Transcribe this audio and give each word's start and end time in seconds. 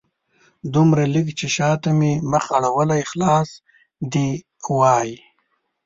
دومره 0.73 1.03
لږ 1.13 1.27
چې 1.39 1.47
شاته 1.55 1.89
مې 1.99 2.11
مخ 2.31 2.45
اړولی 2.57 3.01
خلاص 3.11 3.49
دې 4.13 4.29
وای 4.77 5.09